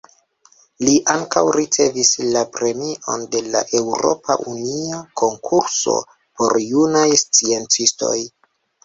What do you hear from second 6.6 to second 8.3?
Junaj Sciencistoj.